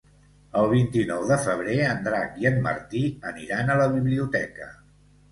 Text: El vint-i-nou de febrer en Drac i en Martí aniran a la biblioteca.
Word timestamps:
El 0.59 0.63
vint-i-nou 0.69 1.25
de 1.31 1.35
febrer 1.41 1.75
en 1.89 1.99
Drac 2.07 2.39
i 2.43 2.47
en 2.49 2.57
Martí 2.67 3.01
aniran 3.33 3.69
a 3.69 3.77
la 3.81 3.85
biblioteca. 3.97 4.71